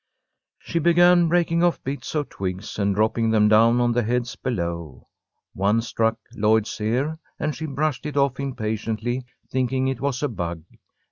She 0.57 0.79
began 0.79 1.27
breaking 1.27 1.63
off 1.63 1.83
bits 1.83 2.15
of 2.15 2.27
twigs 2.27 2.79
and 2.79 2.95
dropping 2.95 3.29
them 3.29 3.47
down 3.47 3.79
on 3.79 3.91
the 3.91 4.01
heads 4.01 4.35
below. 4.35 5.07
One 5.53 5.79
struck 5.83 6.17
Lloyd's 6.35 6.81
ear, 6.81 7.19
and 7.39 7.53
she 7.55 7.67
brushed 7.67 8.07
it 8.07 8.17
off 8.17 8.39
impatiently, 8.39 9.25
thinking 9.51 9.87
it 9.89 10.01
was 10.01 10.23
a 10.23 10.27
bug. 10.27 10.63